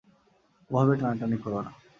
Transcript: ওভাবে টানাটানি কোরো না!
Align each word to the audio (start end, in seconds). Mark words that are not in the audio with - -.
ওভাবে 0.69 0.93
টানাটানি 0.99 1.37
কোরো 1.43 1.59
না! 1.65 1.71